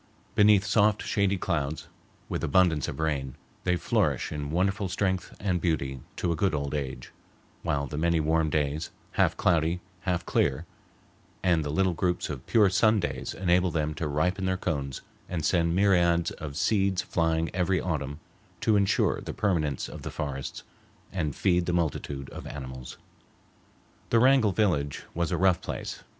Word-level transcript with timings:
Beneath 0.33 0.65
soft, 0.65 1.03
shady 1.03 1.37
clouds, 1.37 1.87
with 2.27 2.43
abundance 2.43 2.87
of 2.87 2.99
rain, 2.99 3.35
they 3.65 3.75
flourish 3.75 4.31
in 4.31 4.49
wonderful 4.49 4.89
strength 4.89 5.35
and 5.39 5.61
beauty 5.61 5.99
to 6.15 6.31
a 6.31 6.35
good 6.35 6.55
old 6.55 6.73
age, 6.73 7.11
while 7.61 7.85
the 7.85 7.99
many 7.99 8.19
warm 8.19 8.49
days, 8.49 8.89
half 9.11 9.37
cloudy, 9.37 9.79
half 9.99 10.25
clear, 10.25 10.65
and 11.43 11.63
the 11.63 11.69
little 11.69 11.93
groups 11.93 12.31
of 12.31 12.47
pure 12.47 12.67
sun 12.67 12.99
days 12.99 13.35
enable 13.35 13.69
them 13.69 13.93
to 13.93 14.07
ripen 14.07 14.45
their 14.45 14.57
cones 14.57 15.01
and 15.29 15.45
send 15.45 15.75
myriads 15.75 16.31
of 16.31 16.57
seeds 16.57 17.03
flying 17.03 17.51
every 17.53 17.79
autumn 17.79 18.19
to 18.61 18.75
insure 18.75 19.21
the 19.21 19.33
permanence 19.35 19.87
of 19.87 20.01
the 20.01 20.09
forests 20.09 20.63
and 21.13 21.35
feed 21.35 21.67
the 21.67 21.73
multitude 21.73 22.27
of 22.31 22.47
animals. 22.47 22.97
The 24.09 24.19
Wrangell 24.19 24.51
village 24.53 25.03
was 25.13 25.31
a 25.31 25.37
rough 25.37 25.61
place. 25.61 26.01